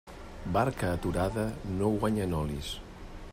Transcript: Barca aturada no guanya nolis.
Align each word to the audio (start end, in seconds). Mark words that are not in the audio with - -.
Barca 0.55 0.89
aturada 0.93 1.45
no 1.77 1.91
guanya 1.99 2.27
nolis. 2.33 2.73